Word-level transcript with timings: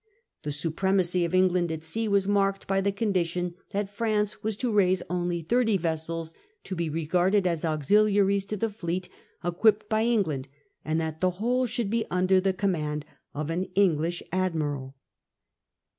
The 0.41 0.51
supremacy 0.51 1.25
of 1.25 1.35
England 1.35 1.71
at 1.71 1.83
sea 1.83 2.07
was 2.07 2.27
marked 2.27 2.65
by 2.65 2.81
the 2.81 2.91
con 2.91 3.13
dition 3.13 3.53
that 3.69 3.87
France 3.87 4.41
was 4.41 4.55
to 4.55 4.71
raise 4.71 5.03
only 5.11 5.43
thirty 5.43 5.77
vessels, 5.77 6.33
to 6.63 6.75
be 6.75 6.89
regarded 6.89 7.45
as 7.45 7.63
auxiliaries 7.63 8.45
to 8.45 8.57
the 8.57 8.71
fleet 8.71 9.09
equipped 9.45 9.87
by 9.89 10.05
England, 10.05 10.47
and 10.83 10.99
that 10.99 11.21
the 11.21 11.29
whole 11.37 11.67
should 11.67 11.91
be 11.91 12.07
under 12.09 12.41
the 12.41 12.51
command 12.51 13.05
of 13.35 13.51
an 13.51 13.65
English 13.75 14.23
admiral. 14.31 14.95